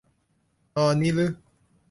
[0.77, 1.25] ตอนนี้รึ